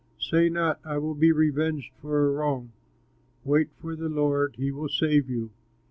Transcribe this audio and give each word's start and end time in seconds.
Say 0.19 0.49
not, 0.49 0.79
"I 0.83 0.97
will 0.97 1.13
be 1.13 1.31
revenged 1.31 1.93
for 2.01 2.25
a 2.27 2.31
wrong"; 2.31 2.71
Wait 3.45 3.69
for 3.79 3.95
the 3.95 4.09
Lord, 4.09 4.55
he 4.57 4.71
will 4.71 4.89
save 4.89 5.29
you. 5.29 5.51